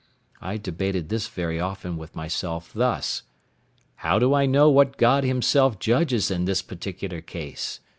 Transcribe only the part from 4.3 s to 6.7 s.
I know what God Himself judges in this